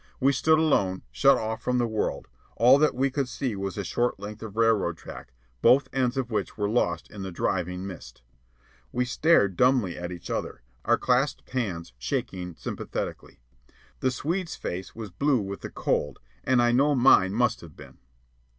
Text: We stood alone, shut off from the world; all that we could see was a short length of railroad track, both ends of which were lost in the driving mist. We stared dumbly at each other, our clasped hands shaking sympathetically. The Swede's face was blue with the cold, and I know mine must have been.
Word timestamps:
We 0.19 0.31
stood 0.33 0.57
alone, 0.57 1.03
shut 1.11 1.37
off 1.37 1.61
from 1.61 1.77
the 1.77 1.85
world; 1.85 2.27
all 2.57 2.79
that 2.79 2.95
we 2.95 3.11
could 3.11 3.29
see 3.29 3.55
was 3.55 3.77
a 3.77 3.83
short 3.83 4.19
length 4.19 4.41
of 4.41 4.57
railroad 4.57 4.97
track, 4.97 5.31
both 5.61 5.89
ends 5.93 6.17
of 6.17 6.31
which 6.31 6.57
were 6.57 6.67
lost 6.67 7.07
in 7.11 7.21
the 7.21 7.31
driving 7.31 7.85
mist. 7.85 8.23
We 8.91 9.05
stared 9.05 9.55
dumbly 9.55 9.95
at 9.99 10.11
each 10.11 10.31
other, 10.31 10.63
our 10.85 10.97
clasped 10.97 11.51
hands 11.51 11.93
shaking 11.99 12.55
sympathetically. 12.55 13.41
The 13.99 14.09
Swede's 14.09 14.55
face 14.55 14.95
was 14.95 15.11
blue 15.11 15.39
with 15.41 15.61
the 15.61 15.69
cold, 15.69 16.19
and 16.43 16.63
I 16.63 16.71
know 16.71 16.95
mine 16.95 17.35
must 17.35 17.61
have 17.61 17.77
been. 17.77 17.99